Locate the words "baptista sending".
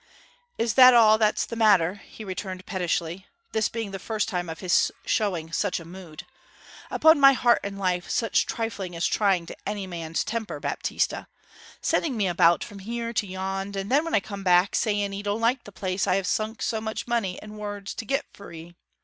10.59-12.17